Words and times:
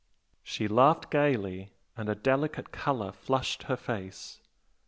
She 0.41 0.67
laughed 0.67 1.11
gaily, 1.11 1.73
and 1.95 2.09
a 2.09 2.15
delicate 2.15 2.71
colour 2.71 3.11
flushed 3.11 3.61
her 3.69 3.77
face. 3.77 4.41